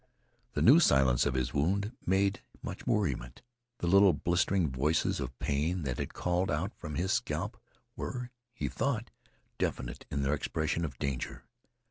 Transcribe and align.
The 0.53 0.63
new 0.63 0.79
silence 0.79 1.27
of 1.27 1.35
his 1.35 1.53
wound 1.53 1.91
made 2.07 2.41
much 2.63 2.87
worriment. 2.87 3.43
The 3.77 3.85
little 3.85 4.13
blistering 4.13 4.71
voices 4.71 5.19
of 5.19 5.37
pain 5.37 5.83
that 5.83 5.99
had 5.99 6.15
called 6.15 6.49
out 6.49 6.73
from 6.73 6.95
his 6.95 7.11
scalp 7.13 7.55
were, 7.95 8.31
he 8.51 8.67
thought, 8.67 9.11
definite 9.59 10.07
in 10.09 10.23
their 10.23 10.33
expression 10.33 10.85
of 10.85 10.97
danger. 10.97 11.43